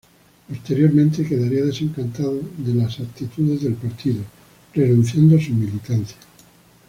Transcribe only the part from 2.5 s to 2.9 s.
de